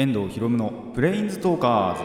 [0.00, 2.04] 遠藤博夢のプレインズトーカーズ。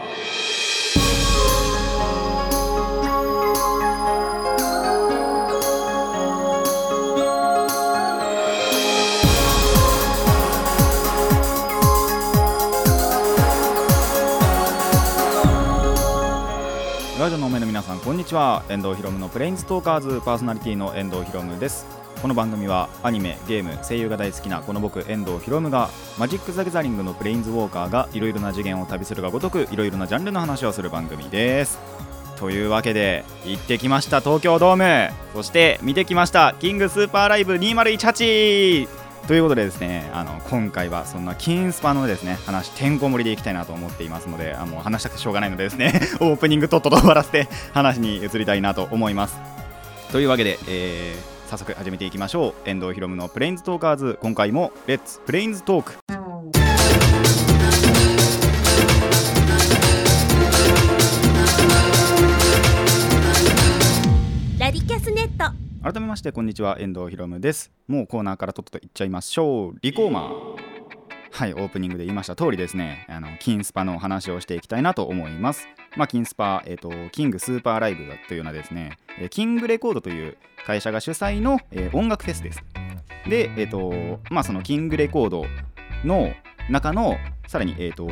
[17.18, 18.62] ラジオの前の皆さんこんにちは。
[18.68, 21.95] 遠藤博夢のプレインズトーカーズパーソナリティの遠藤博夢です。
[22.22, 31.78] この番組はアニメゲーム声優が大好きなこの僕遠藤博夢がマジック・ザ・ギャザリングのプレインズウォーカーがいろいろな次元を旅するがごとくいろいろなジャンルの話をする番組です。
[32.36, 35.14] というわけで行ってきました東京ドーム。
[35.34, 38.88] そして見てきましたキングスーパーライブ2018
[39.28, 49.38] ということでですねあの今回はそんなキンスパのですね話てんこ盛りでいきたいなと思っていますのであもう話したくてしょうがないのでですね オープニングとっとと終わらせて話に移りたいなと思います。
[50.12, 52.68] というわけで、えー早速始めていきましょう。
[52.68, 54.18] 遠藤ひろむのプレインズトーカーズ。
[54.20, 55.92] 今回も Let's Planes Talk
[64.58, 65.54] ラディキャスネット。
[65.84, 66.78] 改めましてこんにちは。
[66.80, 67.70] 遠藤ひろむです。
[67.86, 69.78] もうコーナーからとっとといっちゃいましょう。
[69.82, 70.65] フリーコーナー
[71.36, 78.96] はいオープニングで言いました通りですねあのキンスパのお話をしていきたいなと思いますまあキンスパえっ、とキングスーパーライブというのはですね
[79.28, 82.64] キングレコードという会社が主催の、えー音楽フェスです
[83.28, 83.92] でえっ、と
[84.30, 85.44] まあそのキングレコード
[86.06, 86.32] の
[86.70, 88.08] 中のさらにえっ、と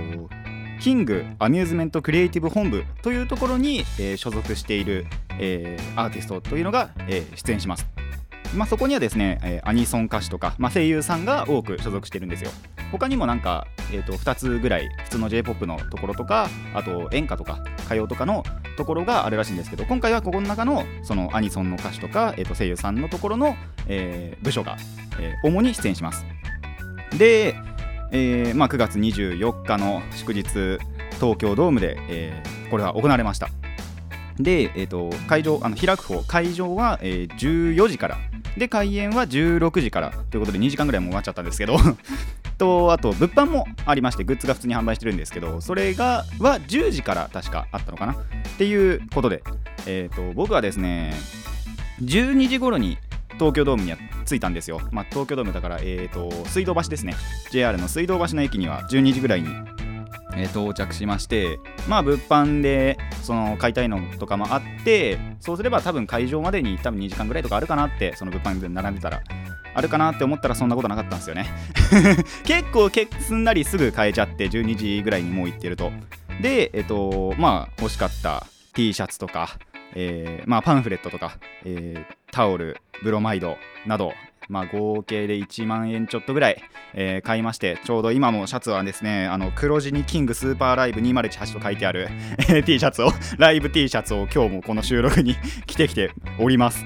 [0.82, 5.06] キングアミューズメントクリエイティブ本部というところに、えー所属している、
[5.38, 7.86] えーアーティストというのが、えー出演します。
[8.54, 12.50] まあ、そこにはですね、えーアニソン歌手とか、まあ、声優さんが多く所属してるんですよ。
[12.92, 18.44] 他にもなんか、えー、と2つぐらい普通の J-POP のところとかあと演歌とか歌謡とかの
[18.76, 23.56] ところがあるらしいんですけど今回はここの中のそのアニソンの歌手とか、えー、と声優さんのところの、
[23.88, 24.76] えー部署が、
[25.18, 26.24] えー主に出演します。
[27.18, 27.56] で、
[28.12, 30.44] えーまあ、9月24日の祝日
[31.14, 33.50] 東京ドームで、えーこれは行われました
[34.40, 38.18] で、えー、と会場あの開く方会場は、えー14時から
[38.56, 41.76] で開演は16時からということで2時間ぐらいもう終わっちゃったんですけど
[42.58, 48.16] とあと物販もありましてグッズが普通に販売してるんですけどそれがは10時から確かあったのかなっ
[48.58, 49.42] ていうことで、
[49.86, 51.14] えー、と僕はですね
[52.02, 52.98] 12時頃に
[53.34, 57.14] 東京ドームには着いたんですよ、まあ、東京ドームだから、えー、と水道橋ですね。
[57.50, 59.48] JR の水道橋の駅には12時ぐらいに、
[60.36, 69.22] えー到着しましてまあ物販でその買いたいのとかもあってそうすれば多分会場までに多分2時間ぐらいとかあるかなってその物販で並んでたら
[69.74, 71.46] あるかなって思ったらそんなことなかったんですよね。
[72.46, 72.88] 結構
[73.20, 75.90] すんなりすぐ買えちゃって12時ぐらいにもう行ってると。
[76.40, 79.58] でえっ、とまあ欲しかった T シャツとか
[79.96, 83.56] えーまあ、パンフレットとか、えタオル、ブロマイド
[83.86, 84.12] など、
[84.48, 86.62] まあ、合計で1万円ちょっとぐらい、
[86.94, 92.08] えー買いまして、ちょうど今もシャツはですね、あの黒地にキングスーパーライブ2018と書いてある
[92.64, 96.84] T シャツを、ライブ T シャツを今日もこの収録に 着てきております。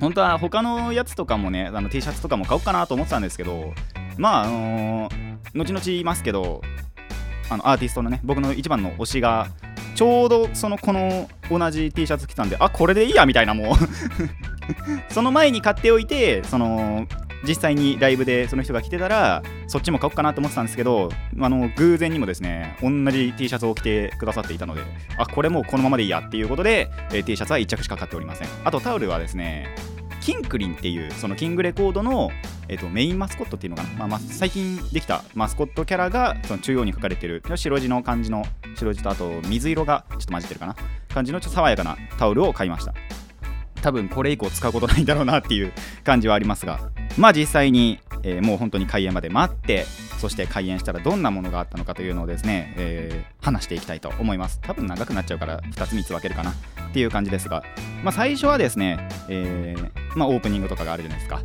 [0.00, 3.74] 本当は他のやつとかもね、あの T シャツとかも買おうかなと思ってたんですけど、
[4.16, 6.62] まあ、あのー後々言いますけど、
[7.48, 9.48] あのアーティストのね、僕の一番の推しが、
[9.96, 13.74] ちょうどそのこの同じ T シャツ着たんであこれでいいやみたいなもう
[15.10, 17.06] その前に買っておいてその
[17.46, 21.10] 実際にライブでその人が着てたらそっちも買おうかなと思ってたんですけど
[21.40, 24.82] あの偶然にもですね同じ T シャツを着てくださっていたので
[25.16, 28.48] あこれもうこのままでいいやっていうことで、えー T シャツは1着しか買っておりません。
[28.64, 29.74] あとタオルはですね
[30.20, 32.30] キンクリンっていうそのキングレコードの、
[32.68, 38.44] えっとメインマスコットっていうのかな、まあまあ、最近できたマスコットキャラがその中央に書かれてる白地の感じの
[38.76, 40.76] 白地とあと水色がちょっと混じってるかな？
[41.08, 42.92] 感じのちょっと爽やかなタオルを買いました。
[43.80, 45.72] 多分これ以降使うことないんだろうなっていう
[46.04, 46.80] 感じはありますが
[47.16, 49.86] まあ実際に、えーもう本当に開演まで待って
[50.18, 54.60] そして開演したらどんなものがあったのかというのをですね、えー話していきたいと思います。
[54.60, 56.54] 多分長くなっちゃうから2つ3つ分けるかなっ
[56.92, 57.64] ていう感じですが、
[58.04, 61.40] まあ、最初はですね、えーまあ、オープニングとかがあるじゃないですか。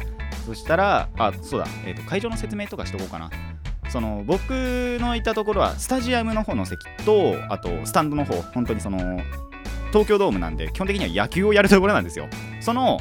[0.46, 3.30] そしたらあそうだ、えーと会場の説明とかしとこうかな。
[3.90, 4.42] その僕
[5.00, 9.22] のいたところはスタジアムの方の席とあとスタンドの方本当にその
[9.96, 12.28] 東京ドームなんで基本的には野球をやるところなんですよ。
[12.60, 13.00] その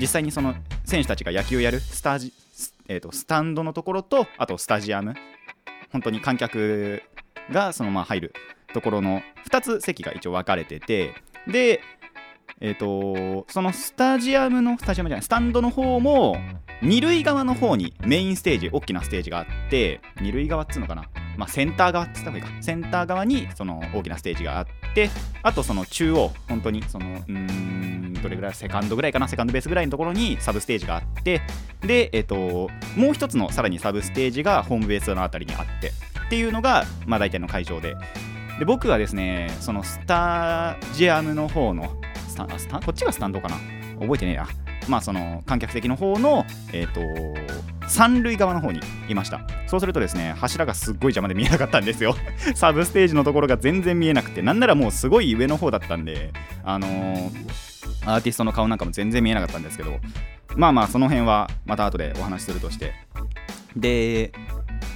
[0.00, 5.14] 実際にその選手たちが野球をやるスタジ、スえー、とスタンドのところとあとスタジアム
[5.92, 7.04] 本当に観客
[7.52, 8.34] がそのまま入る
[8.72, 11.14] ところの2つ席が一応分かれてて
[11.46, 11.80] で
[12.64, 16.38] えっ、とそのスタジアムのスタジアムじゃないスタンドの方も
[16.82, 21.04] 二塁側の方にメインステージ大きなステージがあって二塁側っつうのかな
[21.36, 22.62] まあセンター側っつった方がいいか。
[22.62, 25.10] センター側にその大きなステージがあって
[25.42, 31.42] あとその中央本当にそのうーんどれぐらいセカンドぐらいかなセカンドベースぐらいのところにサブステージがあって
[31.82, 37.94] でえっ、ともう一つのさらにサブステージがホームベースのあたりにあってっていうのが、まあ、大体の会場で。
[38.58, 42.00] で僕はですねそのスタジアムの方の
[42.34, 43.56] スタンスタこっちがスタンドかな？
[44.00, 44.46] 覚えてねえや。
[44.88, 49.46] まあその観客席の方のえっ、ー、と三塁側の方にいました。
[49.68, 52.16] そうするとですね柱がすっごい邪魔で見えなかったんですよ。
[52.56, 54.42] サブステージのところが全然見えなくて。
[54.42, 56.32] なんならもうすごい上の方だったんで
[56.64, 57.30] あのー、
[58.04, 60.00] アーティストの顔なんかも全然見えなかったんですけど。
[60.56, 62.94] まあまあその辺はまた後でお話しするとして。
[63.76, 64.32] で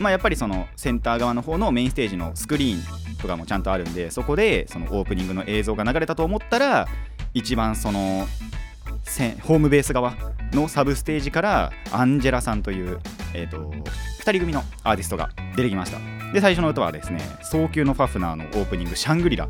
[0.01, 6.89] まあやっぱりそのセンター側の方のメインステージのスクリーンとかもちゃんとあるんでそこでそのオープニングの映像が流れたと思ったら
[7.35, 8.27] 一番その
[9.43, 10.15] ホームベース側
[10.53, 13.01] のサブステージからアンジェラさんという、
[13.35, 15.99] えーと、2人組のアーティストが出てきました
[16.33, 19.49] で最初の歌はですね早急のファフナーのオープニング「シャングリラ」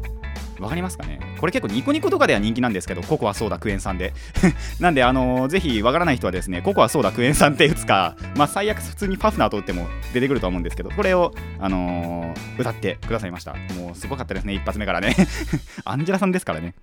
[0.60, 1.20] わかりますかね？
[1.38, 4.12] これ結構ニコニコとかでは人気なんですけど、ココアソーダクエン酸で。
[4.80, 13.54] なんで、あのー、ぜひわからない人はですね、ココアソーダクエン酸って打つか、まあ、最悪普通にファフナーと打っても出てくると思うんですけど、これを、あのー、歌ってくださいました。
[13.76, 15.14] もうすごかったですね、一発目からね。
[15.84, 16.74] アンジェラさんですからね。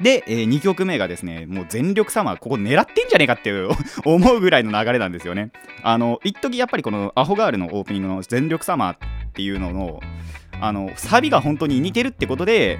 [0.00, 3.70] で、えー、2曲目がですね、もう全力サマー、ここ狙ってんじゃねえかっていう
[4.04, 5.50] 思うぐらいの流れなんですよね。
[5.82, 8.98] あの、一時やっぱりこのアホガールのオープニングの全力サマーっ
[9.34, 10.00] ていうのの、
[10.60, 12.78] あの、サビが本当に似てるってことで、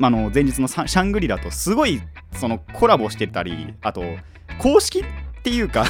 [0.00, 2.00] あの前日のシャングリラとすごい
[2.34, 4.04] そのコラボしてたりあと
[4.58, 5.04] 公式っ
[5.42, 5.86] ていうか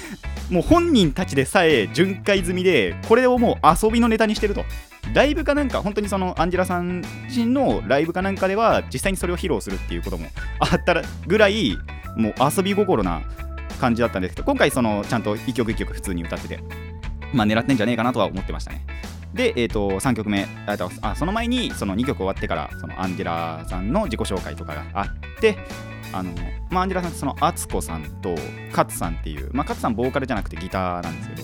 [0.50, 4.64] もう本人たちでさえ巡回済みでこれをもう遊びのネタにしてると
[5.14, 10.26] ライブかなんか、本当にそのアンジェラさん自身のライブかなんかでは、実際にそれを披露するっていうことも
[10.60, 10.94] あった
[11.26, 11.76] ぐらい、
[12.16, 13.22] もう遊び心な
[13.80, 16.60] 感じだったんですけど、今回、そのちゃんと一曲一曲普通に歌ってて、
[17.32, 18.84] まあ、狙ってんじゃねえかなとは思ってましたね。
[19.36, 25.06] で、えーと、3曲目あその前にその2曲終わってからそのアンジェラさんの自己紹介とかがあっ
[25.40, 25.58] て
[26.12, 26.32] あの、
[26.70, 28.34] まあ、アンジェラさんってそのアツコさんと
[28.72, 31.42] カツさんっていう、まあ、カツさんボーカルじゃなくてギターなんですけど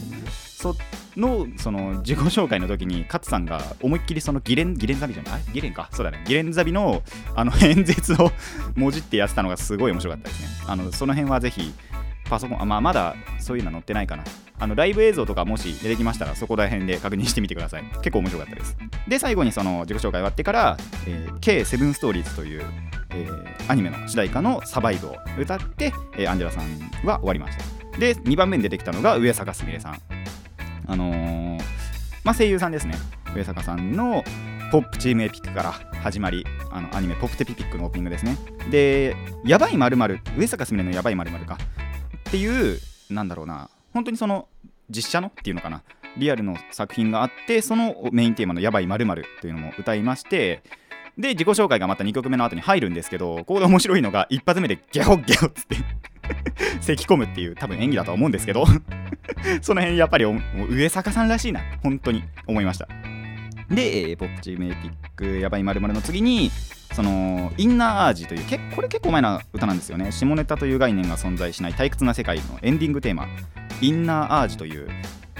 [0.62, 0.76] そ
[1.16, 7.02] のその自己紹介の時に勝さんが思いっきりそのギレンギレンザビじゃないギレンかそうだねギレンザビの
[7.34, 8.30] あの演説を
[8.76, 11.72] もじってやってたのがすごい面白かったですねあのその辺はぜひ
[12.30, 14.24] パソコンあ、まあ、まだそういうの載ってないかな。
[14.58, 17.82] あのライブ映像とかもし出てきましたらそこら辺で確認してみてください。
[17.96, 18.76] 結構面白かったです
[19.08, 20.76] で最後にその自己紹介終わってから、
[21.06, 22.62] えー、K7 ストーリーズという、
[23.10, 26.64] えー、アニメの主題歌のサバイブを歌って、えー、アンジェラさん
[27.04, 27.98] は終わりました。
[27.98, 29.98] で2番目に出てきたのが上坂すみれさん。
[30.86, 31.60] あのー、
[32.24, 32.94] まあ、声優さんですね。
[33.34, 34.24] 上坂さんの
[34.70, 38.36] ポップチームエピックから始まりあのアニメポップテピピックのオープニングですね。
[38.70, 41.58] でやばいまる上坂すみれのやばいまるか。
[42.28, 42.78] っていう
[43.10, 43.68] なんだろうな。
[43.92, 44.48] 本当にその
[44.88, 45.82] 実写のっていうのかな。
[46.16, 50.62] リアルの作品があってそのメインテーマの「やばいまるというのも歌いまして
[51.18, 55.76] で自己紹介がまた2曲目の後に入るんですけどここで面白いのが一発目でギャホギャホっつって
[56.80, 58.64] 咳込むっていう多分演技だと思うんですけど
[59.60, 62.88] その辺やっぱり上坂さんらしいな本当に思いました。
[63.70, 66.50] で、えー、ポップチームエピックやばいまるの次に
[66.92, 70.12] そのインナーアージというけこれ結構前な歌なんですよね。
[70.12, 73.28] 下ネタという概念が存在しない退屈な世界のエンディングテーマ
[73.80, 74.88] インナーアージという、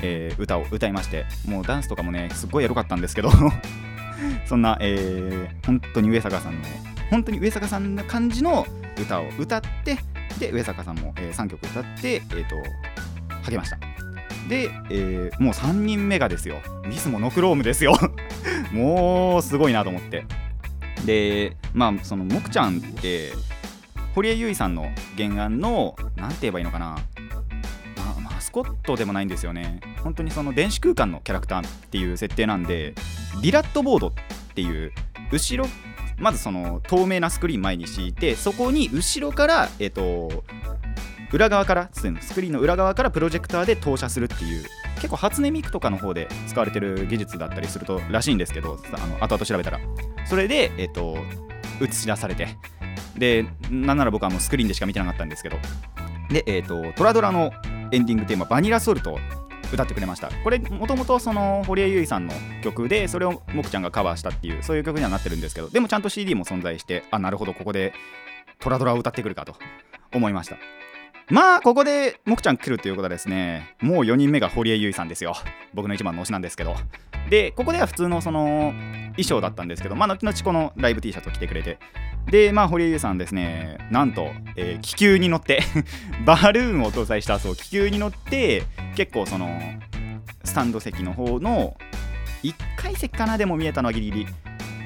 [0.03, 3.31] えー、歌を歌いましてもうダンスとかもねすっごいエロかったんですけど
[4.47, 6.61] そんな、えー、本当に上坂さんの
[7.11, 8.67] 本当に上坂さんな感じの
[8.99, 9.99] 歌を歌って
[10.39, 12.57] で上坂さんも、えー、3曲歌って、えーと、
[13.51, 13.79] 励ました。
[14.49, 16.61] で、えー、もう3人目がですよ。
[16.87, 17.95] ミスもノクロームですよ。
[18.73, 20.25] もうすごいなと思って。
[21.07, 23.33] でまあそのもくちゃんって
[24.15, 26.99] 堀江由衣さんの原案の何て言えばいいのかな。
[28.23, 29.81] マスコットでもないんですよね。
[30.03, 32.95] 本当にその電子空間のキャラクターっていう設定なんで
[33.41, 34.13] ビラットボードっ
[34.55, 34.93] ていう
[35.31, 35.71] 後ろ
[36.19, 40.45] まずその透明なスクリーン前に敷いてそこに後ろからえっ、と
[41.33, 42.03] 裏側からス
[42.35, 44.65] クリーンの裏側からプロジェクターで投射するっていう
[44.97, 49.81] 結構初音ミクとかの方で使われてる技術だったりするとらしいんですけどあの後々調べたら。
[50.27, 51.17] それで、えっと、
[51.81, 52.49] 映し出されて。
[53.17, 55.57] でなんなら僕はもうスクリーンでしか見てなかったんですけど。
[56.31, 57.53] で、えっと、トラドラの
[57.91, 59.19] エンディングテーマ「バニラソルト」
[59.73, 60.31] 歌ってくれました。
[60.45, 67.93] これもともとその堀江由衣さんの曲でそれをもくちゃんがカバーしたっていうそういう曲にはなってるんですけどでもちゃんと CD も存在してあなるほどここで
[68.61, 69.57] トラドラを歌ってくるかと
[70.15, 70.57] 思いました。
[71.31, 75.35] まあここでもくちゃん来るということはですねもう4人目が堀江由衣さんですよ。
[75.75, 76.75] 僕の一番の推しなんですけど。
[77.31, 78.73] でここでは普通のその
[79.13, 81.79] 衣装だったんですけどまあ後々このライブ T シャツを着てくれて。
[82.27, 85.61] でまあ堀江優衣さんですねなんと、えー、気球に乗って
[86.25, 88.63] バルーンを搭載したそう気球に乗って
[88.95, 89.61] 結構その
[90.45, 91.77] スタンド席の方の
[92.45, 94.27] 1階席かなでも見えたのはギリギリ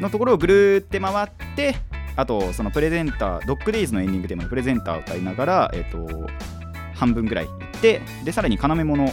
[0.00, 1.76] のところをぐるーって回って
[2.16, 6.28] あとそのプレゼンタードッグデイズのエンディングテーマのプレゼンターを歌いながら、えーと、
[6.94, 9.04] 半分ぐらい行ってでさらに要もの、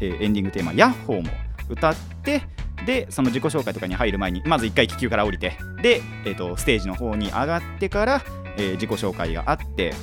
[0.00, 1.30] えー、エンディングテーマ「ヤッホー」も
[1.68, 2.42] 歌って
[2.84, 8.22] でその自己紹介とかに入る前にまず1回気球から降りてで、えー、とステージの方に上がってから、
[8.56, 9.94] えー自己紹介があって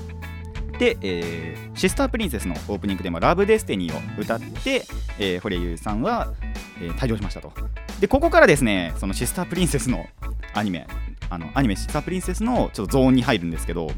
[0.79, 4.83] で、えーシスタープリンセスのオープニングでも「ラブデスティニー」を歌って、
[5.19, 6.33] えー堀江優さんは、
[6.81, 7.51] えー退場しましたと。
[7.99, 10.07] でここからですねそのシスタープリンセスの
[10.53, 10.87] アニメ
[11.31, 13.89] あのアニメシスタープリンセスのちょっとゾーンに入るんですけど、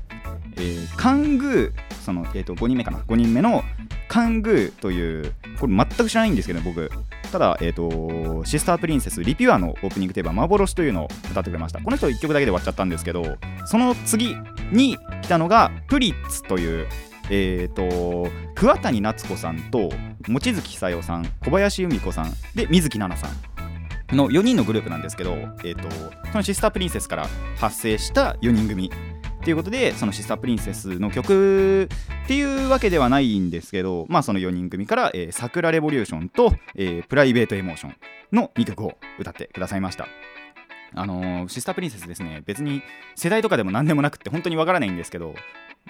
[0.56, 3.64] えーカングーその、えー、と5人目かな？5人目の
[4.08, 6.90] カングーというこれ全く知らないんですけど僕。
[7.32, 11.80] ただ、えー、とシスタープリンセスリピュアのオープニングテーマ「幻」というのを歌ってくれました。
[11.80, 14.38] この人1曲だけで終わっちゃったんですけどその次
[14.72, 16.88] に来たのがプリッツという
[17.30, 19.90] えー、と桑谷夏子さんと
[20.28, 23.53] 望月久代さん小林由美子さんで水木奈々さん。
[24.12, 25.32] の4人のグループなんですけど、
[25.64, 25.90] えー、と
[26.32, 28.92] そのシスタープリンセスから発生した4人組
[29.44, 31.90] っていうことでそのシスタープリンセスの曲
[32.24, 37.96] っていうわけではないんですけどまあその4人組から「えー桜レボリューション」と、えープライベートエモーション」
[38.32, 40.08] の2曲を歌ってくださいました。
[40.96, 42.84] あのーシスタープリンセスですね別に
[43.16, 45.34] 世代とかでも何でもなくって本当にわからないんですけど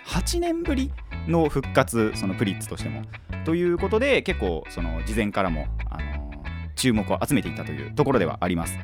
[0.05, 0.91] 8年ぶり
[1.27, 3.03] の復活そのプリッツとしても
[3.45, 6.12] ということで結構その事前からも、あの
[6.75, 8.77] 注目を集めていたというところではあります。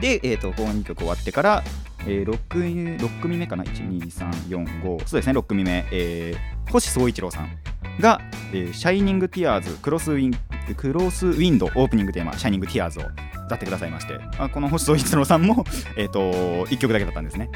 [0.00, 1.62] で、えー、とこの2曲終わってから、
[2.06, 7.50] えー 6, 6組目かな？12345そうですね6組目、えー星総一郎さん
[8.00, 8.20] が、
[8.52, 10.34] えーシャイニングティアーズクロスウィン
[10.76, 13.02] クロスウィンドオープニングテーマシャイニングティアーズを
[13.46, 15.64] 歌ってくださいましてあこの星総一郎さんも、
[15.96, 16.20] えー、と
[16.66, 17.50] 1曲だけだったんですね。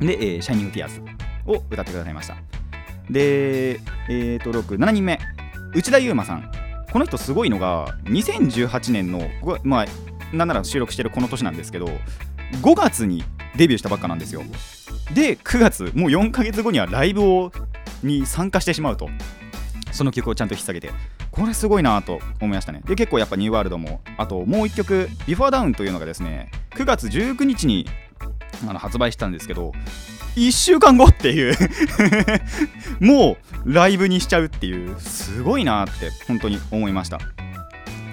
[0.00, 1.00] で、えーシャイニングティアーズ
[1.46, 2.36] を歌ってくださいました。
[3.10, 5.18] で、えー、と67人目
[5.74, 6.50] 内田悠馬さん。
[6.92, 9.28] この人すごいのが2018年の
[9.62, 9.86] まあ
[10.36, 11.86] なんなら収録してるこの年なんですけど
[12.62, 13.24] 5月に
[13.56, 14.42] デビューしたばっかなんですよ。
[15.14, 17.52] で9月もう4ヶ月後にはライブを
[18.02, 19.08] に参加してしまうと。
[19.90, 20.94] その曲をちゃんと引っ提げて。
[21.30, 22.82] これすごいなと思いましたね。
[22.84, 27.86] で結構やっぱニューワールドもあともう1曲「Before Down」というのがですね9月19日に
[28.68, 29.72] あの発売したんですけど
[30.36, 31.54] 1週間後っていう。
[33.00, 34.98] もうライブにしちゃうっていう。
[35.00, 37.18] すごいなって本当に思いました。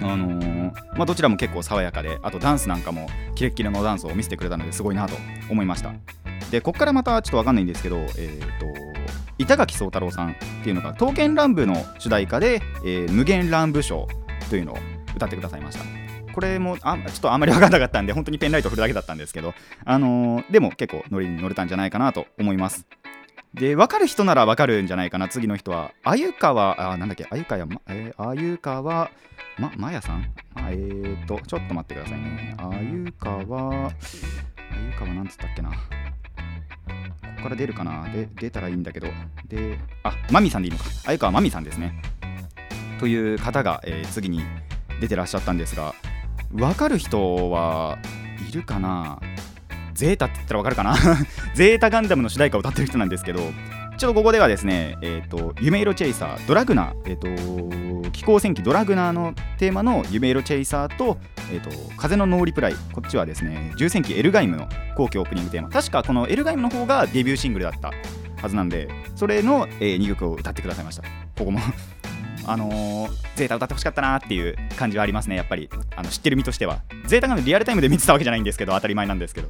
[0.02, 5.14] あのーまあ、どちらも結構爽やかであとダンスなんかもキレッキレのダンスを見せてくれたのですごいなと
[5.48, 5.92] 思いました。
[6.50, 8.66] でこっからまたちょっとわかんないんですけど、えー、と
[9.38, 14.08] 板垣宗太郎さんっていうのが「刀剣乱舞」の主題歌で「えー無限乱舞賞」
[14.50, 14.78] というのを
[15.16, 16.05] 歌ってくださいました。
[16.36, 19.54] これもあちょっとあんまり分からなかったんで本当にペンライト振るだけだったんですけど、
[19.86, 22.86] あのーでも結構ノリに乗れたんじゃないかなと思います。
[23.54, 25.28] で分かる人なら分かるんじゃないかな。
[25.28, 29.10] 次の人は鮎川あなんだっけ鮎川まえー鮎川
[29.58, 30.30] ままやさん？
[30.58, 32.54] えーとちょっと待ってくださいね。
[32.58, 33.94] 鮎川鮎
[34.98, 35.70] 川なんつったっけな。
[35.70, 35.76] こ
[37.38, 38.10] こから出るかな。
[38.10, 39.08] で出たらいいんだけど。
[39.48, 40.84] であマミさんでいいのか。
[41.06, 41.98] 鮎川マミさんですね。
[43.00, 44.42] という方が、えー次に
[45.00, 45.94] 出てらっしゃったんですが
[46.52, 47.98] 分かる人は
[48.48, 49.20] いるかな？
[49.94, 50.96] ゼータって言ったら分かるかな？
[51.54, 53.40] ゼータガンダムの主題歌を歌ってる人なんですけど
[53.98, 61.18] ちょっとここではですね、えー、と夢色チェイサードラグナー、えー、と気候戦記ドラグナーのテーマの夢色チェイサーと,、
[61.50, 65.70] えー、と風の No Reply こっちはですね重戦機エルガイムの後期オープニングテーマ。
[65.70, 67.90] 確かこのエルガイムの方がデビューシングルだった
[68.42, 71.02] はずなんでそれの、え2曲を歌ってくださいました。
[71.38, 71.58] ここも。
[72.46, 75.68] あのーゼータ歌ってほしかったなっていう感じはありますねやっぱり。
[75.94, 76.82] あの知ってる身としては。
[77.06, 79.48] ゼータがリアルタイムで見てたわけじゃないんですけど当たり前なんですけど。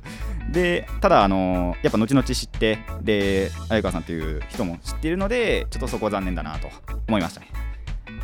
[0.50, 6.69] でただあのーやっぱ後々知ってで鮎川さんという人も知ってるのでちょっとそこは残念だなと
[7.09, 7.49] 思いましたね。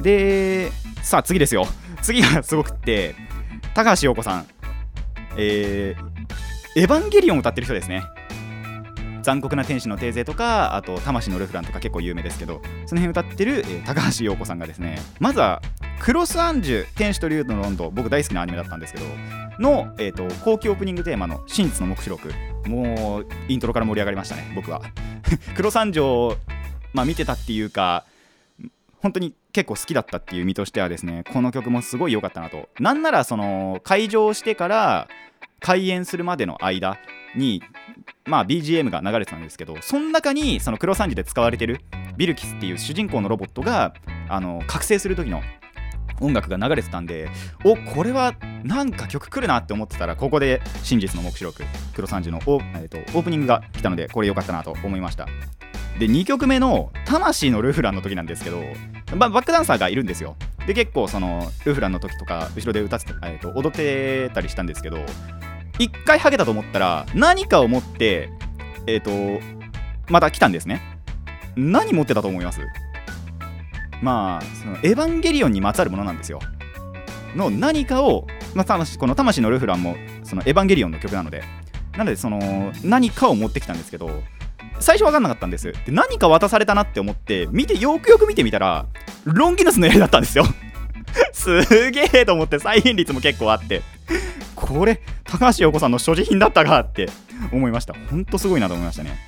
[0.01, 0.71] で
[1.03, 1.67] さあ次ですよ。
[2.01, 3.15] 次がすごくって
[3.75, 4.47] 高橋洋子さん。
[5.37, 8.03] えー、エヴァンゲリオンを歌ってる人ですね。
[9.23, 15.61] 残酷な天使のテーゼとかあと魂のルフランとか結構有名ですけどその辺歌ってる、えー高橋洋子さんがですねまずは
[16.01, 19.07] クロスアンジュ天使と竜とのロンド僕大好きなアニメだったんですけど
[19.59, 22.33] の、えー、と後期オープニングテーマの「真実の黙示録」
[22.69, 24.81] もうイントロから盛り上がりましたね僕は。
[25.57, 26.37] クロスアンジュを、
[26.93, 28.05] まあ、見てたっていうか
[29.01, 32.69] 本当に結構好きだったっていう身としてはですねこの曲もすごい良かったなと。
[32.79, 35.09] なんならその開場してから
[35.61, 36.99] 開演するまでの間
[37.37, 37.63] に
[38.25, 41.81] まあ BGM が流れてたんですけどその中にそのクロスアンジで使われてる
[42.17, 43.95] ビルキスっていう主人公のロボットが
[44.29, 45.43] あの覚醒する時の
[46.21, 47.29] 音楽が流れてたんで
[47.65, 55.27] おこれはなんか曲来るなって思ってたらここで真実の目視録クロスアンジのオ,、えー、とオープニングが来たのでこれ良かったなと思いました。
[55.99, 58.63] で2曲目の「魂のルフラン」の時なんですけど、
[59.15, 60.37] まバックダンサーがいるんですよ。
[60.67, 65.05] で結構そのルフランの時とか後ろで歌って、えー、と踊ってたりしたんですけど
[65.79, 68.31] 一回ハゲたと思ったら何かを持って
[68.87, 69.11] えっ、と
[70.09, 70.81] また来たんですね。
[71.57, 72.61] 何持ってたと思います？
[74.03, 76.41] まあそのエヴァンゲリオンにまつわるものなんですよ。
[77.37, 81.43] の何かをまあ、この「魂のルフランも」そのエヴァンゲリオンの曲なので。
[81.93, 84.23] なのでその何かを持ってきたんですけど
[84.81, 85.73] 最初分かんなかったんです。
[85.73, 88.87] で何か渡されたなって思って見てよくよく見てみたら
[89.25, 90.45] ロンギヌスの槍だったんですよ。
[91.33, 93.83] すげえと思って再現率も結構あって。
[94.55, 97.09] これ高橋洋子さんの所持品だったかって
[97.53, 97.95] 思いました。
[98.11, 99.19] ほんとすごいなと思いましたね。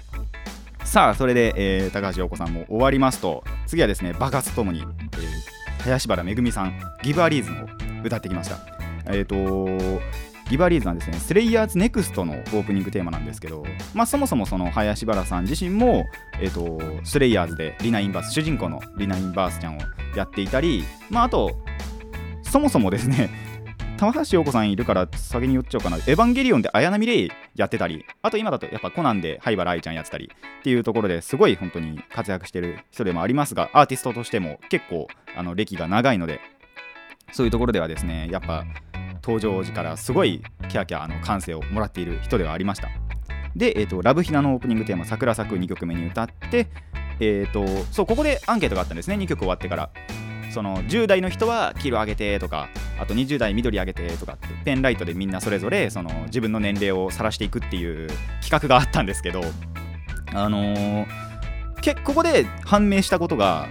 [0.84, 3.44] さあそれで、えー、高橋洋子さんも終わりますと。
[3.66, 7.66] 次はですね爆発とともに、えー、林原めぐみさんギブアリーズンを
[8.04, 8.58] 歌ってきました。
[9.06, 10.00] えっ、ー、と
[10.48, 16.04] ギバリーズはですね、スレイヤーズネクストのオープニングテーマなんですけど、まあ、そもそもその林原さん自身も、
[16.40, 19.80] えーと、スレイヤーズでリナ・インバース、主人公のリナ・インバースちゃんを
[20.14, 21.56] やっていたり、まあ、あと、
[22.42, 23.30] そもそもですね、
[23.96, 36.40] 玉橋陽子さんいるから先に言っちゃおうかな、エヴァンゲリオンで綾波レイやってたり、あと今だとやっぱコナンで灰原愛ちゃんやってたりっていうところですごい本当に活躍してる人でもありますが、アーティストとしても結構あの歴が長いので、
[37.32, 38.64] そういうところではですね、やっぱ
[39.24, 42.88] 登場時からすごいキャーキャーの感性をもらっている人ではありました。
[43.56, 46.66] で、えーと、ラブヒナのオープニングテーマ「桜咲く」2曲目に歌って
[47.20, 49.14] えーと、そうここでアンケートがあったんですね。
[49.14, 49.90] 2曲終わってから。
[50.50, 52.68] その10代の人は黄色上げてとか
[53.00, 58.08] あと20代緑上げてとかってペンライトでみんなそれぞれその自分の年齢を晒していくっていう
[58.40, 59.40] 企画があったんですけど
[60.32, 61.06] あのー、
[61.80, 63.66] けここで判明したことが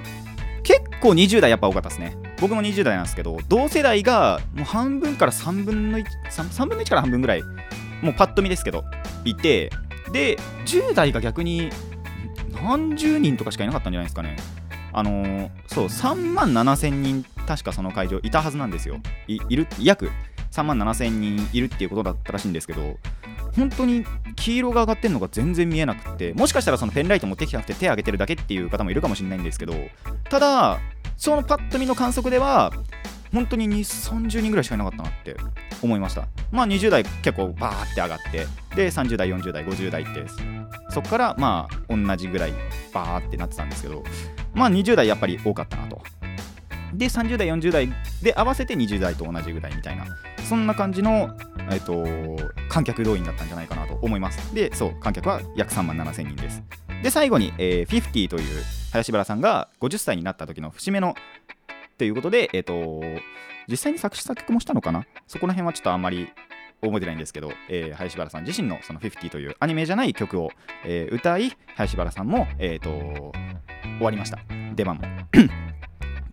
[0.63, 2.17] 結構20代やっぱ多かったですね。
[2.43, 7.43] 僕も20代なんですけど同世代がもう半分から3分の 1, 3, 3分の1から半分ぐらい
[8.01, 8.83] もうパッと見ですけど
[9.23, 9.71] いて
[10.11, 10.35] で
[10.65, 11.69] 10代が逆に
[12.61, 14.35] 何十人とかしかいなかったんじゃないですかね。
[14.91, 18.97] あのー、そう3万7 0人確かその会場いたはずなんですよ。
[19.27, 20.11] いる約
[20.53, 22.97] 3万7千人いるっていうことだったらしいんですけど
[23.55, 24.05] 本当に
[24.35, 29.73] 黄色が上がってるのが全然見えなくてもしかしたらそのペンライト持ってきてなくて手を挙げてるだけっていう方もいるかもしれないんですけど
[30.29, 30.79] ただ
[31.17, 32.71] そのパッと見の観測では
[33.33, 33.79] 本当に2
[34.11, 35.35] 30人ぐらいしかいなかったなって
[35.81, 36.27] 思いました。
[36.51, 38.45] まあ20代結構バーって上がって
[38.75, 40.23] で30代40代50代って
[40.89, 42.53] そこからまあ同じぐらい
[42.93, 44.03] バーってなってたんですけど
[44.53, 46.03] まあ20代やっぱり多かったなと。
[46.93, 47.89] で30代40代
[48.21, 50.05] で合わせて20代と同じぐらいみたいな
[50.47, 51.35] そんな感じの、
[51.71, 52.05] えっと、
[52.69, 56.63] 観客動員だったんじゃないかなと思いますでそう観客は約3万7000人です
[57.01, 61.15] で最後に、えー、50という林原さんが50歳になった時の節目の
[61.97, 63.01] ということで、えっ、と、
[63.67, 65.05] 実際に作詞作曲もしたのかな？
[65.27, 66.27] そこら辺はちょっとあんまり
[66.81, 70.49] 覚えてないんですけど、えー、林原さん自身のその50というアニメじゃない曲を、
[70.85, 73.31] えー、歌い、林原さんも、えーと、
[73.97, 74.39] 終わりました。
[74.75, 75.03] 出番も。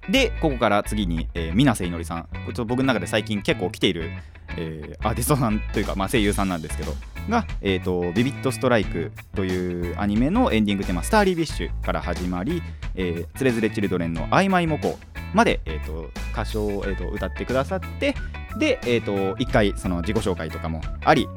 [0.08, 2.22] で、ここから次に、えー、水瀬いのりさん。
[2.46, 4.10] これ僕の中で最近結構来ている、
[4.56, 6.94] えー、アーティストさんというか、まあ、声優さんなんですけど、
[7.28, 12.62] が、えーと、ビビットストライクというアニメのエンディングテーマ、スターリービッシュから始まり、
[12.94, 14.98] えー、つれづれチルドレンのあいまいもこ
[15.34, 18.14] まで、えーと、歌唱を、えーと、歌ってくださって、
[18.58, 21.28] で、えー、と1回その自己紹介とかもあり、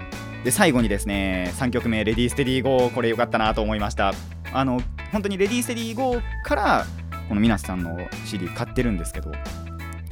[0.44, 4.14] で最後にですね3曲目、レディーステディーゴー、これ良かったなと思いました。
[4.52, 6.86] あの本当にレディーステディーゴーから
[7.28, 9.32] このみなさんの CD 買ってるんですけど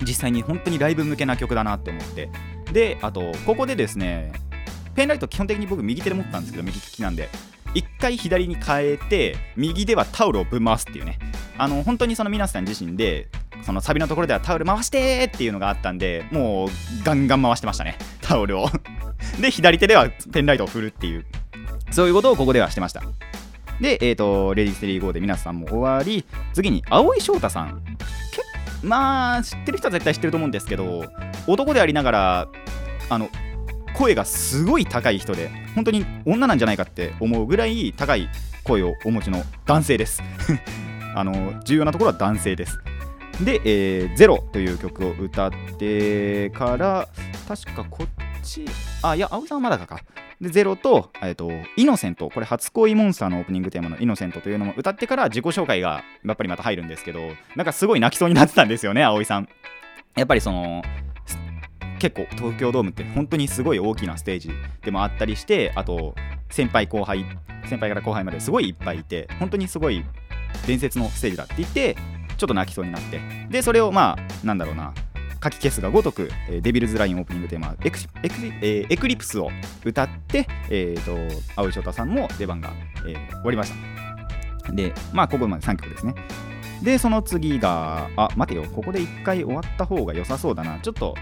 [0.01, 2.29] 実際に本当にライブ向けな曲だなって思って。
[2.71, 4.31] であとここでですね
[4.95, 7.29] ペンライト基本的に僕右手で持ったんですけど右利きなんで
[7.73, 11.19] 一回左に変えて右ではタオルをぶん回すっていうね。
[11.57, 13.27] あの本当にその皆さん自身で
[13.61, 16.69] そのサビのところではタオル回してっていうのがあったんでもう
[17.03, 17.97] ガンガン回してましたね。
[18.21, 18.69] タオルを。
[19.39, 21.25] で左手ではペンライトを振るっていう。
[21.91, 23.03] そういうことをここではしてました。
[23.81, 27.83] で、えっ、ー、と、レディステリーゴーで皆さんも終わり、次に、蒼井翔太さん。
[28.83, 31.03] まあ、知ってる人は絶対知ってると思うんですけど、
[31.47, 32.47] 男でありながら、
[33.09, 33.29] あの、
[33.93, 38.29] 声がすごい高い人で本当に女なんじゃないかって思うぐらい高い
[38.63, 40.23] 声をお持ちの男性です。
[41.13, 42.79] あの重要なところは男性です。
[43.43, 47.07] で、えー、ゼロという曲を歌ってから
[47.47, 48.07] 確かこっ
[48.43, 48.65] ち
[49.01, 49.99] あいや青さんはまだかか。
[50.41, 52.31] でゼロと,、えーと、イノセント。
[52.31, 57.19] これ初恋モンスターのオープニングテーマのイノセントというのも歌ってから自己紹介がやっぱりまた入るんですけど
[57.55, 59.47] なんかすごい泣きそうになってたんですよね葵さん。
[60.15, 60.81] やっぱりその
[61.99, 64.49] 結構東京ドームって本当にすごい大きなステージ
[64.83, 66.15] でもあったりしてあと
[66.49, 67.23] 先輩後輩
[67.65, 70.03] 先輩から後輩まですごいいっぱいいて本当にすごい
[70.65, 71.95] 伝説のステージだって言って
[72.37, 73.19] ちょっと泣きそうになって。
[73.51, 74.91] でそれをまあなんだろうな。
[75.43, 79.49] 書き消すがごとく、えー、デビルズラインオープニングテーマエクエク、えー、エクリプスを
[79.83, 82.71] 歌って、えーと、青井翔太さんも出番が、
[83.07, 83.71] えー、終わりまし
[84.65, 86.13] たでまあここまで3曲ですね
[86.83, 91.15] でその次があ待てよここで1回終わった方が良さそうだなちょっと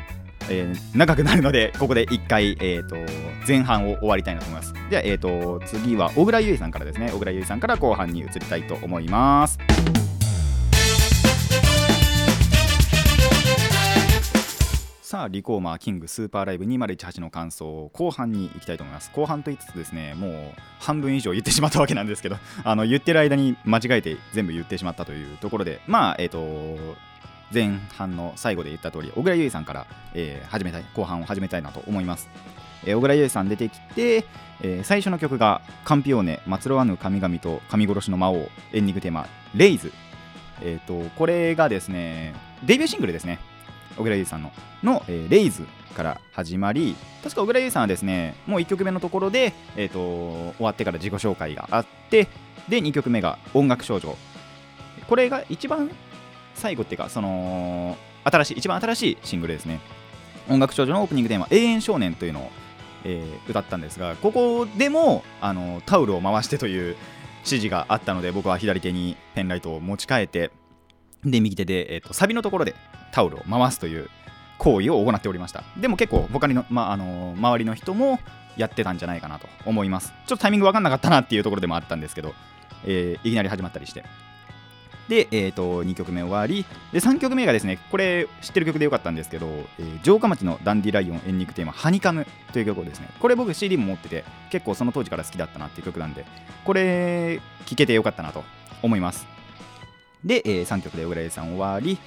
[0.51, 2.95] えー、長くなるので、ここで1回、えーと、
[3.47, 4.73] 前半を終わりたいなと思います。
[4.89, 7.11] では、えーと、次は小倉優衣さんからですね。
[7.11, 9.59] 小倉優衣さんから後半に移りたいと思います。
[15.09, 19.09] さあリコーマーキングスーパーライブ2018の感想後半に行きたいと思います。
[19.11, 20.33] 後半と言いつつですねもう
[20.79, 26.77] 半分以上言ってしまったわけなんですけど あの言ってる間に間違えて全部言ってしまったというところでまあえっ、ー、と
[27.51, 32.29] 前半の最後で言った通り小倉優衣さんから、えー、始めたい後半を始めたいなと思います。
[32.85, 34.25] えー、小倉優衣さん出てきて、
[34.61, 39.25] えー、最初の曲が「カンピオーネ祭わぬ神々と神殺しの魔王」エンディングテーマ
[39.57, 39.91] 「レイズ」
[40.61, 43.39] えーと、これがですねデビューシングルですね。
[43.99, 45.63] 小倉優さんのの、えー、レイズ
[45.95, 49.99] から始まり確か小倉優さんはですねもう1曲目のところで、えーと、
[50.57, 52.27] 終わってから自己紹介があって
[52.69, 54.15] で2曲目が「音楽少女」
[55.07, 55.91] これが一番
[56.55, 59.79] 最後っていうかその新しい一番新しいシングルですね。
[60.49, 62.51] 音楽少女のオープニングテーマ「永遠少年」というのを、
[63.03, 66.95] えー、歌ったんですがここでもあのタオルを回してという
[67.39, 70.51] 指示があったので僕は左手にペンライトを持ち替えて
[71.25, 72.75] で右手で、えーと、サビのところで
[73.11, 74.09] タオルを回すという
[74.57, 75.63] 行為を行っておりました。
[75.77, 78.19] でも結構他の、まあの周りの人も
[78.57, 80.13] やってたんじゃないかなと思います。
[80.27, 82.33] ちょっとタイミング分かんなかったなっていうところでもあったんですけど、
[82.85, 84.03] えー、いきなり始まったりして。
[85.07, 86.65] で、えーと、2曲目終わり。
[86.93, 96.25] で3曲目がですねこれ知ってる曲でよかったんですけど、えー、城下町のダンディライオンエンディングテーマ「ハニカム」という曲をですねこれ僕 CD も持ってて結構その当時から好きだったなっていう曲なんで
[96.63, 98.43] これ聴けてよかったなと
[98.83, 99.38] 思います。
[100.23, 101.97] で、えー、3曲で小倉さん終わり。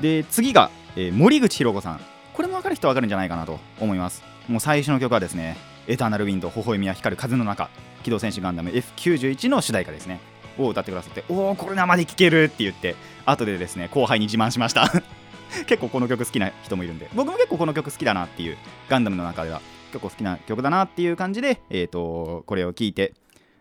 [0.00, 2.00] で次が、えー、森口博子さん。
[2.32, 4.22] これも分かる人は分かるんじゃないかなと思います。
[4.48, 5.56] もう最初の曲はですね
[5.86, 7.68] エターナルウィンド微笑みは光る風の中。
[8.02, 10.20] 機動戦士ガンダム F91 の主題歌ですね。
[10.58, 14.90] を歌ってくださっておおこれ生で聴けるって言って後でですね後輩に自慢しました。
[15.66, 17.08] 結構この曲好きな人もいるんで。
[17.14, 18.56] 僕も結構この曲好きだなっていう
[18.88, 19.60] ガンダムの中では
[19.92, 23.14] 結構好きな曲だなっていう感じで、えーと、これを聴いて。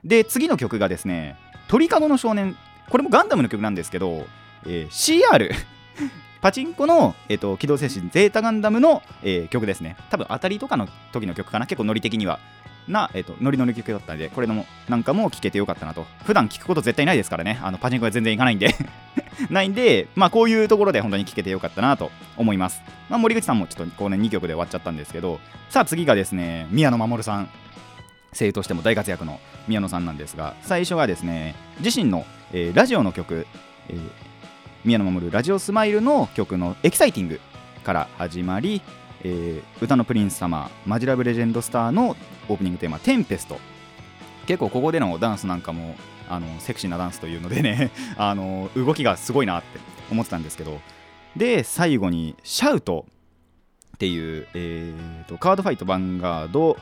[0.04, 1.36] で次の曲がですね
[1.68, 2.56] 鳥かごの少年
[2.90, 4.26] これもガンダムの曲なんですけど、
[4.66, 5.52] えー、CR
[6.42, 9.98] パチンコの、えーと、機動戦士ゼータガンダムの、えー、曲ですね。
[10.10, 12.40] 多分当たりとかの時の曲かな結構ノリ的には。
[12.88, 16.06] な、えーと、ノリノリ曲だったのでこれのなんかも聴けてよかったなと。
[16.24, 17.60] 普段聞くこと絶対ないですからね。
[17.62, 18.74] あのパチンコは全然行かないんで。
[19.50, 25.40] ないんでまあこういうところで本当に聴けてよかったなと思います、まあ、森口さんもちょっとこうね2曲で終わっちゃったんですけど。
[25.70, 27.50] さあ次がですね宮野真守さん。
[28.34, 33.46] 声優としても大活躍の宮野さんなんですが最初はですね自身の、えー、ラジオの曲、
[33.90, 34.00] えー、
[34.84, 37.40] 宮野真守ラジオスマイルの曲の EXCITING
[37.84, 38.82] から始まり
[39.24, 42.16] えー、うたのプリンスさまマジ LOVE レジェンドスターの
[42.48, 43.60] オープニングテーマ「テンペスト」
[44.48, 45.96] 結構ここでのダンスなんかも
[46.30, 50.80] あのセクシーなダンスというのでね あの動きがすごいなって思ってたんですけど。
[51.36, 53.06] で最後に「シャウト」
[53.96, 56.76] っていう、えーと、カードファイトヴァンガード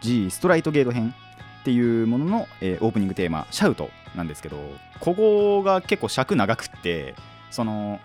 [0.00, 1.14] G ストライトゲート編
[1.60, 4.56] っていうものの、えー、オープニングテーマ「シャウト」なんですけど
[4.98, 7.14] ここが結構尺長くって
[7.50, 8.00] その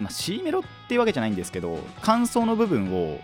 [0.00, 3.20] まあ、C メロっていうわけじゃないんですけど感想の部分を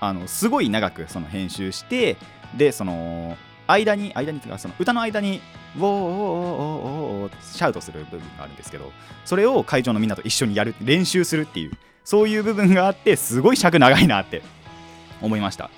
[0.00, 2.16] あのすごい長くその編集して
[2.56, 5.40] でその間に間にその歌の間に
[5.74, 8.92] ウォーウォーウォーウォーシャウトする部分があるんですけど
[9.24, 11.72] それを会場のみんなと一緒にやる練習するっていう
[12.04, 14.42] そういう部分があってすごい尺長いなって
[15.20, 15.70] 思いました。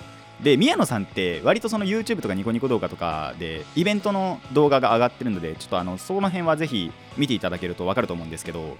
[0.43, 8.77] で宮野さんって割とその YouTube とかニコニコ動画とかでイベントの動画が上がってるのでちょっとあのその辺はぜひ見ていただけると分かると思うんですけど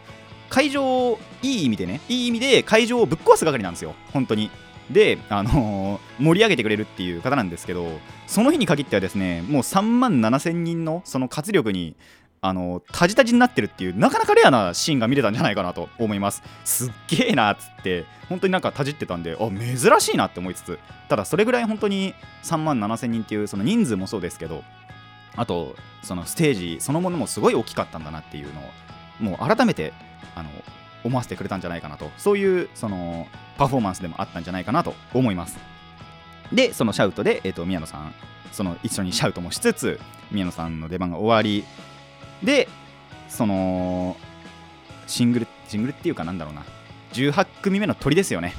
[0.50, 3.94] 会場いい意味でねいい意味で会場をぶっ壊す係なんですよ。
[4.14, 4.50] 本当に。
[4.90, 11.96] で、あのー、盛り上げてくれるっていう方なんですけどその日に限ってはですねもう3万7000人のその活力に
[12.42, 16.42] あのタジタジになってるっていうなかなかレアなシーンが見れたんじゃないかなと 思います。
[16.64, 24.64] すっげえなっつって本当になんかたじってたんであ珍しいなって思いつつただそれぐらい本当に3万7000人っていうその人数もそうですけど
[25.36, 28.64] あとそのステージそのものもすごい大きかったんだなっていうのを
[29.20, 29.94] もう改めて
[30.36, 30.50] あの
[31.04, 35.58] 思わせてくれたんじゃないかなとそういうそのパフォーマンスでもあったんじゃないかなと思います。
[36.52, 38.14] でそのシャウトで、えーと、宮野さん
[38.52, 40.00] その一緒にシャウトもしつつ
[40.32, 41.64] 宮野さんの出番が終わり
[42.44, 42.68] で
[43.28, 44.18] その
[45.08, 46.64] シングルシングルっていうかなんだろうな。
[47.14, 48.54] 18組目の鳥ですよね。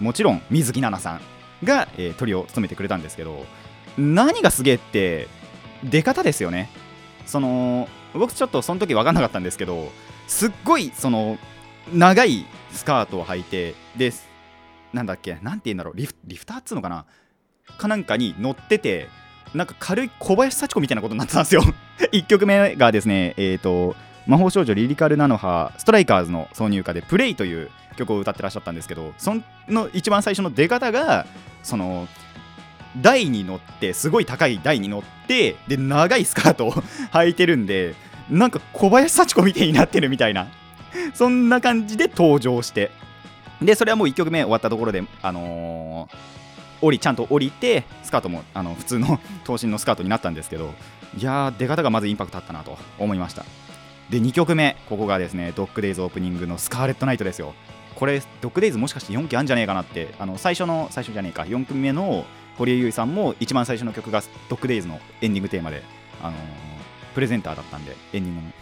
[0.00, 3.46] もちろん水木奈々さんが、えー、鳥を務めてくれたんですけど
[3.96, 5.28] 何がすげえって
[5.84, 6.70] 出方ですよね。
[7.26, 9.90] その僕ちょっとその時分かんなかったんですけど
[10.26, 11.38] すっごいその
[11.92, 14.12] 長いスカートを履いてで
[14.92, 17.06] なんだっけなんて言うんだろうリフリフターっつうのかな。
[17.78, 19.08] かなんかに乗ってて
[19.54, 21.62] なんか軽い小林幸子みたいなことになってたんですよ。
[22.12, 29.34] 1曲目がですねえ、ー、と魔法少女リリカルナノハストライカーズの挿入歌で「プレイという曲を歌ってらっしゃったんですけどそ
[29.68, 31.26] の一番最初の出方が
[31.62, 32.08] その
[33.00, 36.72] 台に乗ってすごい高い台に乗ってで長いスカートを
[37.12, 37.94] 履いてるんで
[38.30, 40.46] なんか小林幸子みたいになってるみたいな
[41.14, 42.90] そんな感じで登場して。
[43.60, 46.32] でそれはもう1曲目終わったところであのー
[46.82, 50.74] 降りちゃんと降りてスカートもあの普通の頭身のスカートになったんですけど
[51.16, 53.44] いや出方がまずインパクトあったなと思いました。
[54.10, 57.54] で2曲目ここがですねドッグデイズオープニングのスカーレットナイトですよ。
[57.94, 62.24] これドッグデイズもしかして4期あるんじゃねえかなってあの最初の最初じゃねえか4組目の
[62.58, 65.82] 堀江優衣さんも一番最初の曲がドッグデイズのエンディングテーマで、
[66.22, 66.36] あのー
[67.14, 68.52] プレゼンターだったんでエンディングの。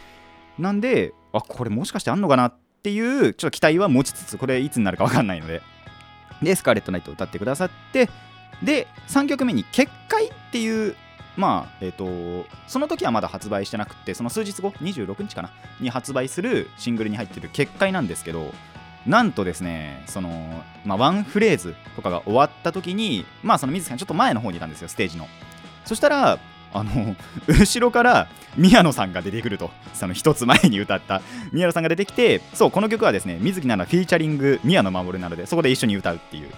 [0.58, 5.62] なんであこれもしかしてあんのかなっていうちょっと期待は持ちつつこれいつになるか分かんないので。
[6.42, 8.08] でスカーレットナイト歌ってくださって
[8.62, 10.96] で3曲目に「結界」っていう
[11.40, 12.06] まあえっ、と
[12.68, 15.50] その時はまだ発売してなくてその数日後26日かな
[15.80, 18.52] に発売するシングルに入ってる「結界」なんですけど
[19.06, 25.26] なんとですねその、まあ、ワンフレーズとかが終わった時にまあその水木さんちょっと前の方にいたんですよステージの。
[25.86, 26.38] そしたら
[26.72, 27.16] あの
[27.48, 29.70] 後ろから宮野さんが出てくると。
[29.94, 31.20] その一つ前に歌った。
[31.52, 36.50] 宮野さんが出てきてそうこの曲はですね水木奈々フィーチャリング宮野守なのでそこで一緒に歌うっていう。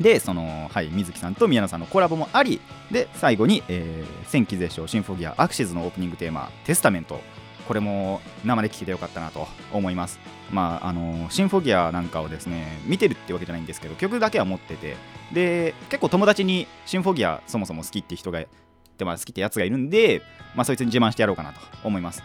[0.00, 7.20] でそのはい水木さんと宮野さんのコラボもありで最後に、えー、千機絶唱シンフォギアアクシズのオープニングテーマテスタメント。
[7.68, 10.18] これも生で聴けてよかったなと思います。
[10.50, 14.96] まああのシンフォギアなんかをですね見てるってわけじゃないんですけど曲だけは持ってて。
[15.32, 18.40] で結構友達にシンフォギアそもそも好きって人が
[18.98, 20.20] でまあ好きってやつがいるんで
[20.54, 22.22] まあそいつに自慢してやろうかなと思います。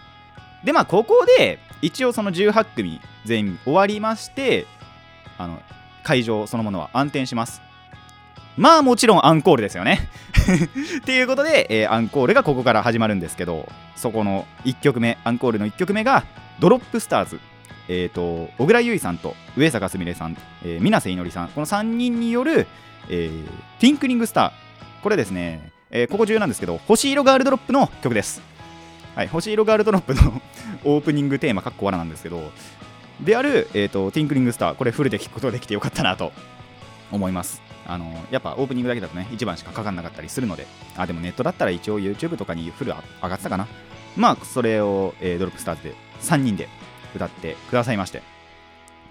[0.66, 4.66] でまあここで一応その18組全員終わりまして
[5.38, 5.62] あの
[6.08, 7.62] 会場そのものは暗転します。
[8.56, 10.08] まあもちろんアンコールですよね。
[11.00, 13.68] っていうことで、えーアンコールがここから始まるんですけど
[13.98, 16.24] そこの1曲目アンコールの1曲目が
[16.60, 17.40] ドロップスターズ。
[17.90, 21.50] えー、と小倉優衣さんと上坂すみれさん、えー、水瀬いのりさん。
[21.50, 22.68] この3人による、
[23.10, 23.48] えー
[23.80, 25.04] ティンクリングスター。
[25.04, 28.42] これですね、えーここ重要なんですけど星色ガールドロップの曲です。
[29.18, 30.42] はい、星色ガールドロップの
[30.86, 32.52] オープニングテーマかっこわらなんですけど
[33.22, 36.32] である、えー、とティンクリングスターこれフルで聴くことができてよかったなと
[37.12, 37.62] 思います。
[37.90, 40.68] あのやっぱオープニングだけだとね1番しかかかんなかったりするので。
[40.98, 43.68] あでもネットだったら一応 YouTube とかにフル上がってたかな。
[44.16, 46.68] まあそれを、えードロップスターズで3人で
[47.16, 48.22] 歌ってくださいまして。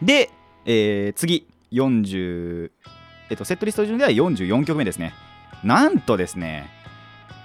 [0.03, 0.31] で、
[0.65, 2.71] えー次40
[3.31, 5.15] えっとセットリスト順では44曲目ですね。
[5.65, 6.69] なんとですね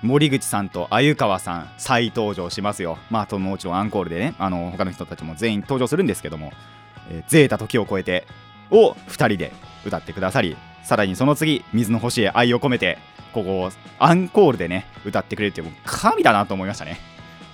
[0.04, 2.98] 森口さんと鮎川さん再登場しますよ。
[3.10, 6.52] まあともちろんアンコールでねあの他の人たちも全員登場するんですけども
[7.10, 8.26] 「えーゼータ時を超えて」
[8.72, 9.52] を2人で
[9.86, 12.98] 歌ってくださりさらにその次「水の星へ愛を込めて」
[13.34, 17.00] ここをアンコールでね歌ってくれるっていう神だなと思いましたね。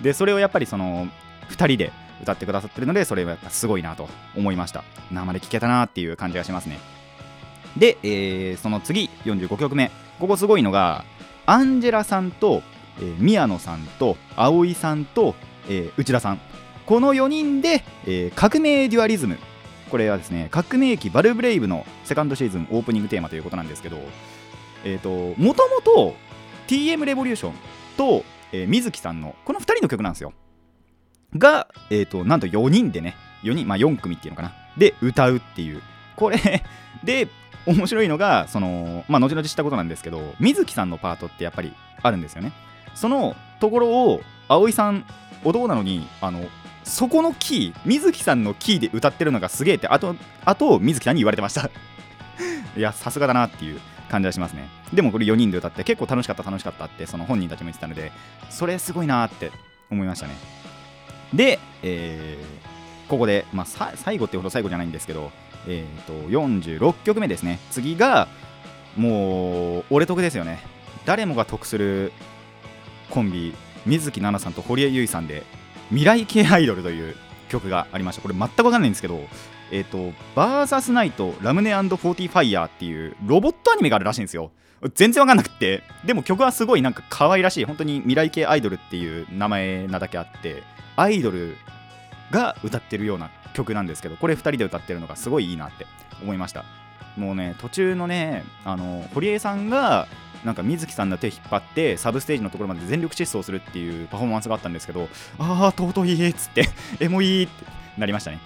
[0.01, 1.07] でそれをやっぱりその
[1.49, 4.83] 2人で歌ってくださってるのでそれはやっぱすごいなと思いました。
[5.11, 6.79] 生で聴けたなっていう感じがしますね。
[7.75, 9.91] で、えーその次45曲目。
[10.19, 11.05] ここすごいのが
[11.47, 12.61] アンジェラさんと、
[12.99, 15.33] えー宮野さんと葵さんと、
[15.69, 16.41] えー内田さん。
[16.85, 19.37] この4人で、えー革命デュアリズム。
[19.89, 23.97] これはですね革命機バルブレイブのセカンドシーズンオープニングテーマということなんですけど
[24.83, 26.13] えっ、ともともと
[26.67, 27.53] TM レボリューション
[27.95, 30.33] と、えー水木さんのこの2人の曲なんですよ。
[31.37, 34.53] が、えー、となんと4人でね4人まあ4組っていうのかな。
[34.77, 35.81] で歌うっていう。
[36.17, 36.63] これ
[37.03, 37.27] で
[37.67, 42.53] 面白いのがそのまあ後々知ったことなんですけど水木さんのパートってやっぱりあるんですよね。
[42.95, 45.05] そのところを葵さん
[45.43, 46.45] 男なのにあの
[46.83, 51.69] そこのキー水木さんのキーで歌ってるのがすげえってあとあと水木さんに言われてました。
[52.75, 54.69] いやさすがだなっていう感じはしますね。
[54.93, 58.11] でもこれ4人で歌って結構楽しかった楽しかったってその本人たちも言ってたので
[58.49, 59.51] それすごいなって
[59.91, 60.35] 思いましたね。
[61.33, 62.77] で、えー
[63.07, 65.31] ここで、まあ、さ最後ってほど最後じゃないんですけど、
[65.67, 67.59] えー、と46曲目ですね。
[67.71, 68.27] 次が
[68.95, 70.59] もう俺得ですよね。
[71.05, 72.11] 誰もが得する
[73.09, 73.53] コンビ
[73.85, 75.43] 水木奈々さんと堀江由衣さんで
[75.89, 77.15] 「未来系アイドル」という
[77.49, 78.21] 曲がありました。
[78.21, 79.21] これ全く分かんないんですけど
[79.71, 84.51] えっ、とバーサスナイトラムネフォーティファイヤーっていうロボットアニメがあるらしいんですよ。
[84.93, 87.65] 全然わかんなくってでも曲はすごいなんか可愛らしい。
[87.65, 90.63] 本当に未来系アイドルっていう名前なだけあって
[90.95, 91.55] アイドル
[92.31, 95.85] が歌ってるような曲なんですけどこれ2人で歌ってるのがすごいいいなって
[96.21, 96.63] 思いました。
[97.17, 100.07] もうね途中のねあの堀江さんが
[100.45, 105.09] なんか水木さんの手引っ張ってサブステージのところまで全力疾走するっていうパフォーマンスがあったんですけど
[105.39, 106.69] ああ尊いっつって
[107.03, 107.65] エモいって
[107.97, 108.39] なりましたね。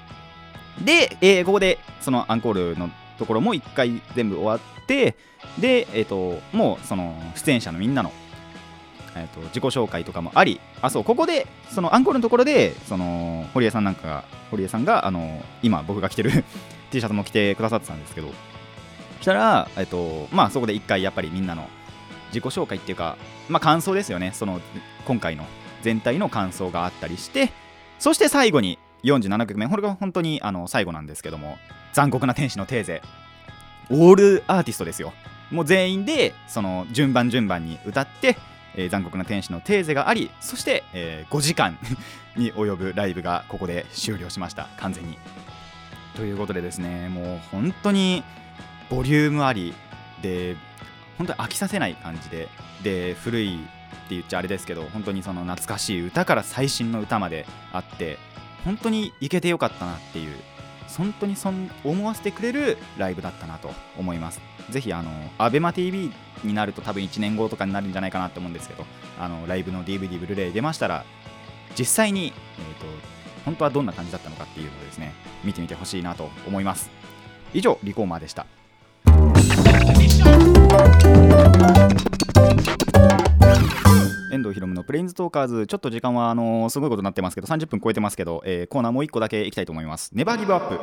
[0.81, 5.15] で、えーここでそのアンコールのところも1回全部終わって
[5.59, 8.11] で、えー、ともうその出演者のみんなの、
[9.15, 16.31] えー、と自己紹介とかもありあそうここでそのアンコールのところでその堀江さんなんかが堀江さんがあの今僕が着てる
[16.91, 18.29] T シャツも着てくださってたんですけど
[19.21, 21.67] したら、えっとまあ、そこで1回やっぱりみんなの
[22.27, 23.17] 自己紹介っていうか、
[23.49, 24.31] まあ、感想ですよね。
[24.33, 24.61] その
[25.05, 25.45] 今回の
[25.81, 27.51] 全体の感想があったりして
[27.99, 29.67] そして最後に47曲目。
[29.67, 31.57] これが本当にあの最後なんですけども
[31.93, 33.01] 残酷な天使のテーゼ。
[33.89, 35.13] オールアーティストですよ。
[35.51, 38.37] もう全員でその順番順番に歌って
[38.75, 41.77] えー、残酷な天使のテーゼがありそして、えー、5時間
[42.35, 44.69] に及ぶライブがここで終了しました。
[44.77, 45.17] 完全に。
[46.15, 48.23] ということでですねもう本当に
[48.89, 49.73] ボリュームあり
[50.21, 50.55] で
[51.17, 52.49] 本当に飽きさせない感じで
[52.83, 53.59] で古いっ
[54.09, 58.17] て言っちゃあれですけど本当にその懐かしい歌から最新の歌まであって
[58.65, 60.35] 本当にいけてよかったなっていう
[60.97, 64.41] 本当にそん思わせてくれるライブだったなと思います。
[64.69, 66.11] ぜひあの ABEMATV
[66.43, 68.85] になると多分1年後とかになるんじゃないかなと思うんですけど
[69.19, 71.03] あのライブの DVD ブルーレイ出ましたら
[71.77, 72.85] 実際に、えーと、
[73.45, 76.89] 本当はどんな感じだったのかっていうのをですね見てみてほしいなと思います。
[77.53, 78.45] 以上リコーマーでした。
[84.31, 85.67] 遠藤ひろむのプレインズトーカーズ。
[85.67, 90.11] ちょっと時間はあの、すごいことになってますけど30分超えてますけど、えー、コーナーもう1個だけいきたいと思います。
[90.13, 90.79] ネバーギブアップ。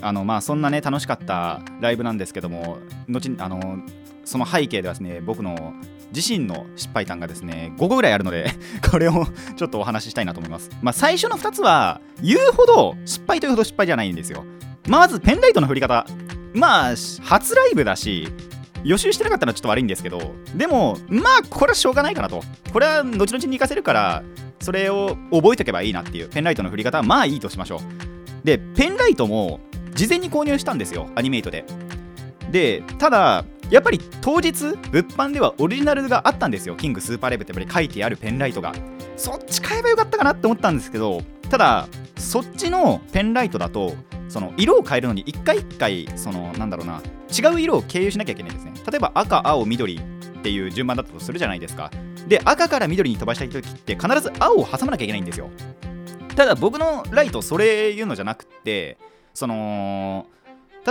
[0.00, 3.78] あのまあそんなね楽しかったライブなんですけども後あの
[4.24, 5.74] その背景ではですね僕の
[6.14, 8.50] 自身の失敗談がですね5個ぐらいあるので
[8.90, 10.70] これをちょっとお話ししたいなと思います。
[10.82, 14.44] まあ最初の2つは言うほど失敗というほど失敗じゃないんですよ。
[14.88, 16.06] まずペンライトの振り方。
[16.54, 18.28] まあ初ライブだし
[18.84, 22.42] 予習してなかったのはちょっと悪いんですけどでもまあこれはしょうがないかなと。
[22.72, 24.22] これは後々に活かせるから
[24.60, 27.80] それを覚えておけばいいなっていうペンライトの振り方はまあいいとしましょう。
[28.44, 29.60] でペンライトも
[29.94, 31.64] 事前に購入したんですよアニメイトで。
[32.50, 36.76] でただやっぱり当日物販ではオリジナルがあったんですよ。
[36.76, 38.72] キングスーパーレブってやっぱり書いてあるペンライトが。
[39.16, 43.94] そっち買えばよかったかなって思ったんですけどただそっちのペンライトだと
[44.28, 48.72] その色を変えるのに一回一回そのなんだろうな違う色を経由しなきゃいけないんですね。
[48.90, 51.90] 例えば赤青緑っていう順番だったとするじゃないですか。
[52.26, 55.50] で赤から緑に飛ばしたい時って必ず青を挟まなきゃいけないんですよ。
[56.36, 58.98] ただ僕のライトそれいうのじゃなくて
[59.34, 60.26] その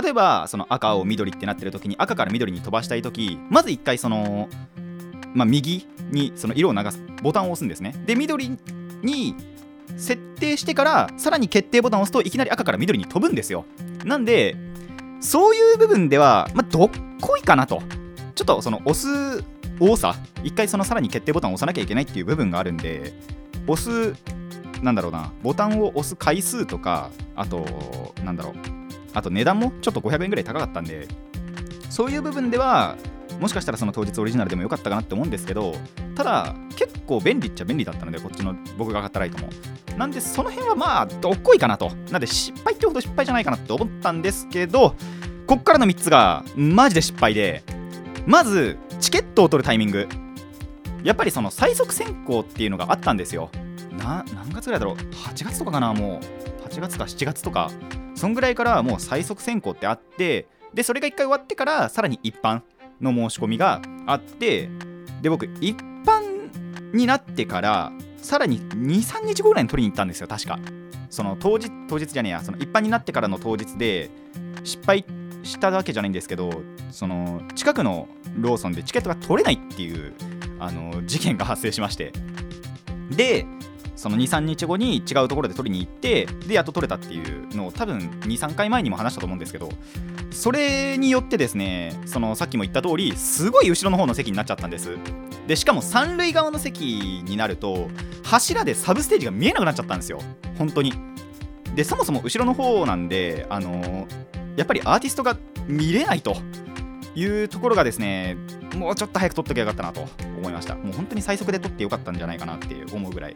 [0.00, 4.48] 例えばその赤青緑ってなってる時に赤から緑に飛ばしたい時まず1回その、
[5.34, 7.94] まあ、右にその色を流すボタンを押すんですね。
[8.04, 8.58] で緑
[9.02, 9.34] に
[9.98, 13.66] 設定してからさらに決定ボタンを押すといきなり赤から緑に飛ぶんですよ。
[14.04, 14.56] なんで
[15.20, 17.82] そういう部分では、まあ、どっこいかなと。
[18.34, 19.44] ちょっとその押す
[19.80, 23.12] 多さ一回そのさらに決定ボタンを押さなきゃいけないっていう部分があるんで
[23.66, 24.14] 押す
[24.82, 27.66] なんだろうなボタンを押す回数とかあと
[28.24, 28.54] なんだろう
[29.12, 31.08] あと値段もちょっと500円ぐらい高かったんで
[31.90, 32.96] そういう部分では
[33.40, 35.74] もしかしたらその当日オリジナルでもよかったかなって思うんですけど
[36.14, 39.48] ただ結構便利っちゃ便利だったのでこっちの僕が買ったライトも。
[39.96, 41.90] なんでその辺はまあどっこいかなと。
[42.10, 44.94] なんで失敗ってほど失敗じゃないかなって思ったんですけど
[45.46, 47.62] こっからの3つがマジで失敗で。
[48.26, 50.08] まずチケットを取るタイミング。
[51.02, 53.50] やっぱりその最速選考っていうのがあったんですよ。
[53.92, 56.68] な何月ぐらいだろう？8月とかかなもう。
[56.68, 57.70] 8月か7月とか。
[58.14, 62.62] そんぐらいからもう最速選考ってあってでそれが1回終わってからさらに一般。
[63.00, 64.68] の申し込みがあって
[65.22, 66.50] で僕一般
[66.92, 70.58] になってからさらに23日後ぐらいに取りに行ったんですよ確か。
[71.10, 74.10] その当日当日じゃねえやその一般になってからの当日で
[74.62, 75.06] 失敗
[75.42, 76.50] したわけじゃないんですけど
[76.90, 80.12] その近くのローソンでチケットが取れないっていう
[80.58, 82.12] あの事件が発生しまして。
[83.10, 83.46] で
[83.98, 89.70] その23日後に違うところで取りに行ってでやっと取れたっていうのを多分23回前にも話したと思うんですけど
[90.30, 94.96] それによってですねそのさっきも言った通りすごい後ろの方の席になっちゃったんです。
[95.48, 97.88] でしかも三塁側の席になると
[98.22, 100.20] 柱でサブステージが見えなくなっちゃったんですよ。
[100.58, 100.92] 本当に。
[101.74, 104.06] でそもそも後ろの方なんであの、
[104.56, 106.36] やっぱりアーティストが見れないと。
[107.18, 108.36] いうところがですね
[108.76, 110.06] もうちょっと早く撮っときゃよかったなと
[110.38, 110.76] 思いました。
[110.76, 113.34] もう本当に最速で撮ってよかったんじゃないかなって思うぐらい。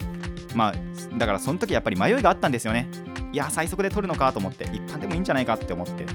[0.54, 2.88] まあだからその時やっぱり迷いがあったんですよね。
[3.32, 6.06] いや最速で撮るのかと思って一般でもいいんじゃないかって思って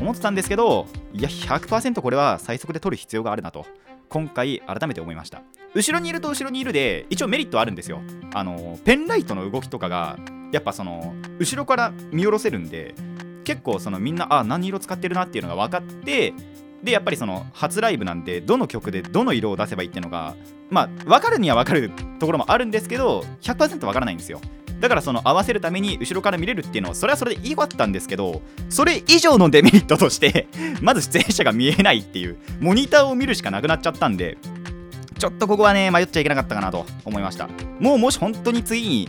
[0.00, 3.66] 思ってたんですけどいや100%これは最速で撮る必要があるなと
[4.08, 5.42] 今回改めて思いました。
[5.74, 8.00] 後ろにいると後ろにいるで一応メリットあるんですよ。
[8.32, 10.18] あのペンライトの動きとかが
[10.52, 12.94] やっぱその後ろから見下ろせるんで
[13.44, 16.34] 結構そのみんなあ何色使ってるなっていうのが分かって
[16.82, 20.34] でやっぱりその初ライブなんでどの曲でどの色を出せばいいっていうのが
[20.70, 24.40] まあ分かるには分かるところもあるんですけど100%分からないんですよ。
[24.80, 30.48] だからその合わせるために後ろから見れるっていうのはそれはそれでいいかったんですけどそれ以上のデメリットとして
[30.80, 34.38] まず出演者が見えないっていうモニターを見るしかなくなっちゃったんで
[35.18, 37.50] ちょっとここはね迷っちゃいけなかったかなと思いました。
[37.78, 39.08] もうもし本当に次に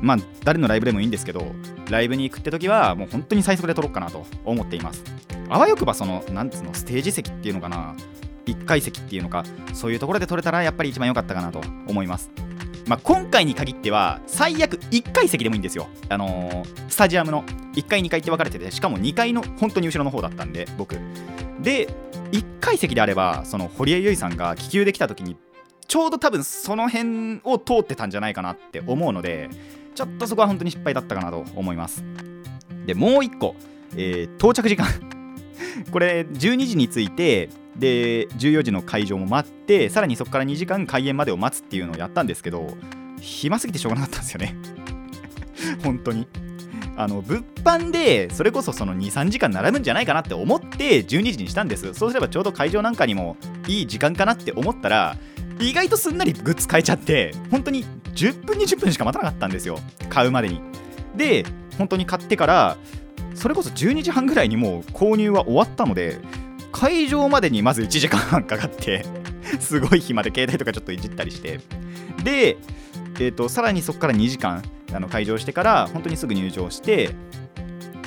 [0.00, 1.54] まあ誰のライブでもいいんですけど
[1.90, 5.02] ライブに行くって時はもう本当に最速で撮ろうかなと思っています。
[5.48, 7.94] あわよくばそのなんつうのステージ席っていうのかな
[8.46, 12.30] 1階席っていうのかそういうところで撮れたらやっぱり一番良かったかなと思います。
[12.86, 17.44] まあ、今回に限っては最悪1階席でもいいんですよ、あのースタジアムの
[17.74, 20.98] 1階2階って分かれててしかも2階の本当に後ろの方だったんで僕。
[21.60, 21.88] で
[22.32, 25.36] 1階席であればその堀江由衣さんが気球で来た時に
[25.88, 29.48] ちょうど多分その辺を通ってたんじゃないかなって思うので
[29.94, 32.04] ちょっとそこは本当に失敗だったかなと思います。
[32.86, 33.56] でもう1個、
[33.96, 34.86] えー到着時間。
[35.90, 42.76] これ12時に着いてで14時の会場も待ってさらにそこから2時間開演までを待つっていうのをやったんですけど
[43.20, 44.56] 暇すぎてしょうがなかったんですよね。
[45.82, 46.26] 本当に。
[46.96, 51.94] あの物販でそれこそその23時間並ぶんじゃないかなって思って12時にしたんです。
[51.94, 53.36] そうすればちょうど会場なんかにも
[53.68, 55.16] いい時間かなって思ったら
[55.60, 57.84] 意外とすんなりグッズ買えちゃって本当に
[58.14, 59.78] 10分20分しか待たなかったんですよ。
[60.08, 60.60] 買うまでに。
[61.16, 61.44] で
[61.76, 62.76] 本当に買ってから
[63.34, 66.18] それこそ12時半ぐらいにもう購入は終わったので
[66.72, 69.04] 会場までにまず1時間半かかって
[69.60, 71.60] すごい暇で携帯とかちょっといじったりして。
[72.24, 72.56] で、
[73.20, 77.10] えー、とさらにそこから2時間あの開場してから本当にすぐ入場して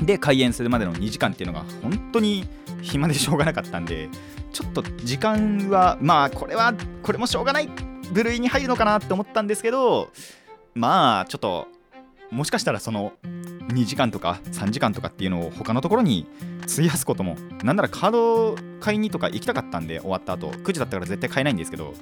[0.01, 2.47] で開演するまでの2時間っていうのが本当に
[2.81, 4.09] 暇でしょうがなかったんで
[4.51, 6.73] ちょっと時間はまあこれは
[7.03, 7.69] これもしょうがない
[8.11, 10.09] 部類に入るのかなって思ったんですけど
[10.75, 11.67] まあちょっと
[12.29, 13.13] もしかしたらその
[13.69, 16.27] 2時間とか3時間とかっていうのを他のところに
[16.71, 21.93] 費やすこともなんならカード買いにとか行きたかったんで終わった後9時だったから絶対買えないんですけど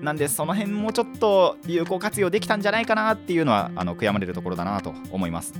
[0.00, 5.54] なんでその辺もちょっと有効活用できたんじゃないかなっていうのはあの悔やまれるところだなと思います。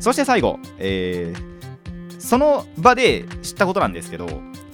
[0.00, 1.58] そして最後、えー
[2.18, 4.26] その場で知ったことなんですけど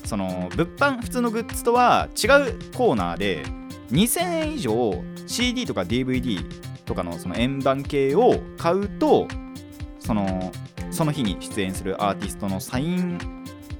[0.04, 3.44] その物販普通のグッズとは違うコーナーで
[3.90, 6.44] 2000円以上 CD とか DVD
[6.84, 9.26] とかのその円盤系を買うと
[9.98, 10.52] その
[10.90, 13.18] その日に出演するアーティストのサイン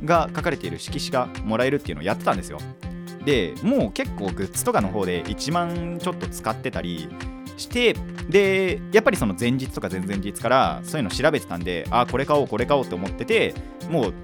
[0.04, 2.58] が書かれている色紙がもらえるっていうのをやってたんですよ。
[3.24, 7.08] でもう結構グッズとかの方で1万ちょっと使ってたり
[7.56, 7.94] して
[8.28, 13.54] でやっぱりその前日とか前々日からそういうの調べてたんであこれ買おうこれ買おうって思ってて
[13.88, 14.14] もう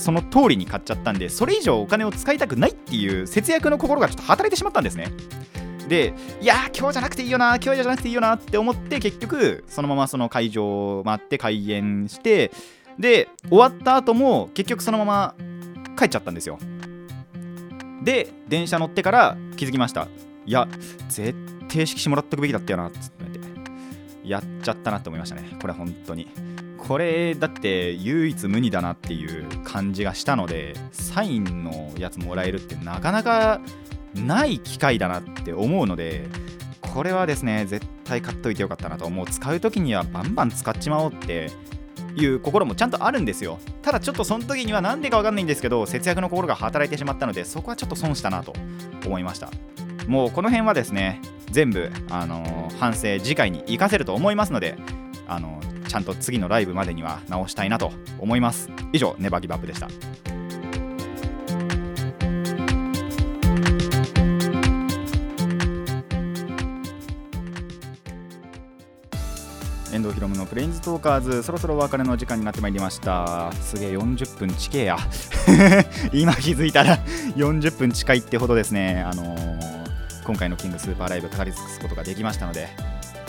[0.00, 5.12] その通りに買っちゃったんでそれ以上お金を使いたくないっていう節約の心がちょっと働いてしまったんですね。
[5.88, 12.52] でいやー今日じゃなくていいよな今日じゃなくていいよなって思って結局そのままその会場を待って開演して
[12.98, 15.34] で終わった後も結局そのまま
[15.98, 16.58] 帰っちゃったんですよ。
[18.02, 20.08] で電車乗ってから気づきました。
[20.46, 20.68] いや
[21.08, 21.34] 絶
[21.68, 23.20] 対色紙もらっとくべきだったよなっつって。
[24.22, 25.56] やっちゃったなって思いましたね。
[25.60, 26.28] これ本当に。
[26.88, 33.60] これだって唯一無二だなっていう感じがしたのでサインのやつもらえるってなかなか
[34.14, 36.28] ない機会だなって思うので
[36.80, 39.26] これはですね絶対買っといてよかったなと思う。
[39.26, 41.50] 使う時にはバンバン使っちまおうって
[42.16, 43.60] いう心もちゃんとあるんですよ。
[43.82, 48.52] ただちょっとその時には何でか分かんないんですけど節約の心が働いてしまったのでそこはちょっと損したなと
[49.06, 49.50] 思いました。
[50.08, 51.20] もうこの辺はですね
[51.52, 54.76] 全部、あのー反省次回に活かせると思いますので、
[55.28, 58.70] あのーちゃんと次のライブまでには直したいなと思います。
[58.92, 59.88] 以上ネバギブアップでした。
[69.92, 73.50] 遠藤ひろむのプレインズトーカーズそろそろお別れの時間になってまいりました。
[73.54, 74.96] すげえ40分近えや。
[76.14, 76.98] 今気づいたら
[77.34, 79.02] 40分近いってほどですね。
[79.04, 79.60] あのー
[80.30, 82.68] 今回のキングスーパーライブ語り尽くすことができましたので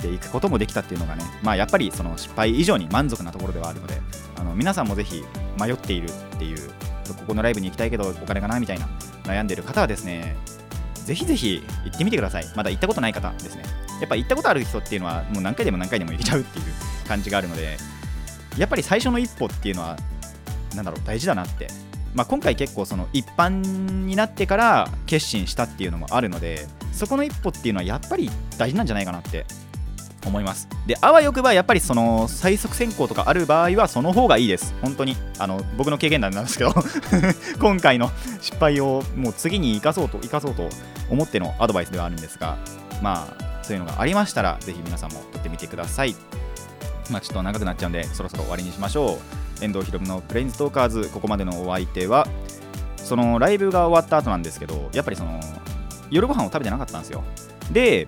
[0.02, 4.02] で行くこともできたっていうのがねまあやっぱりその失敗以上に満足なところではあるので
[4.38, 5.24] あの皆さんもぜひ
[5.60, 6.70] 迷っているっていう
[7.08, 8.88] ここのライブに行きたいけどお金がないみたいな
[9.24, 10.36] 悩んでる方はですね
[11.06, 12.45] ぜひぜひ行ってみてください。
[12.56, 13.64] まだ行ったことない方ですね。
[13.99, 16.66] やっぱ行ったことある人っていうのはもう何回でも何回でも行けちゃうっていう
[17.08, 17.78] 感じがあるので
[18.58, 19.97] やっぱり最初の一歩っていうのは
[20.76, 21.68] なんだろう大事だなって。
[22.14, 23.62] まあ、今回結構その一般
[24.06, 29.45] になってから決心したっていうのもあるのでそこの一歩っていうのはやっぱり大事なんじゃないかなって
[30.30, 30.67] 思います。
[30.86, 34.74] であわよくばやっぱりその最速選考とかある場合はその方がいいです。
[34.82, 35.15] 本当に。
[35.39, 36.74] あの僕の経験談なんですけど
[37.59, 38.11] 今回の
[38.41, 40.69] 失敗をもう次に生かそうと生かそうと
[41.09, 42.57] 思ってのアドバイスではあるんですが
[43.01, 46.15] まあそういうのがありましたらぜひ皆さんも撮ってみてください。
[47.09, 49.19] まあちょっと長くなっちゃうんでそろそろ終わりにしましょ
[49.59, 49.63] う。
[49.63, 52.28] 遠藤ひろむのプレインズトーカーズここまでのお相手は
[52.97, 55.39] そのライブが終わった後なんですけどやっぱりその
[56.09, 57.24] 夜ご飯を食べてなかったんですよ。
[57.72, 58.07] で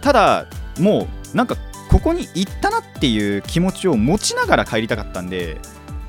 [0.00, 0.46] ただ
[0.78, 1.56] もうなんか
[1.90, 5.60] ここに行ったなっていう気持ちを持ちながら帰りたかったんで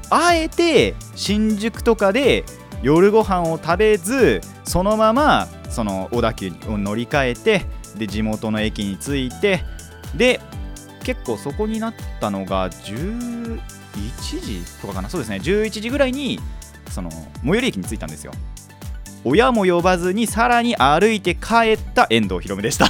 [0.09, 2.43] あえて新宿とかで
[2.81, 7.65] 夜ご飯を食べずそのままその小田急を乗り換えて
[7.97, 9.63] で地元の駅に着いて
[10.15, 10.39] で
[11.03, 13.59] 結構そこになったのが11
[14.41, 15.09] 時とかかな？
[15.09, 15.37] そうですね。
[15.37, 16.39] 11時ぐらいに
[16.91, 18.33] その最寄り駅に着いたんですよ。
[19.23, 22.87] 親も呼ばずにさらに歩いて帰った遠藤ひろむでした。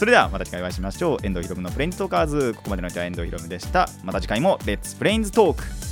[0.00, 1.26] それではまた次回お会いしましょう。
[1.26, 2.54] 遠藤ひろむのプレインズトーカーズ。
[2.56, 3.86] ここまでの相手は遠藤ひろむでした。
[4.02, 5.89] また次回もレッツプレインズトーク。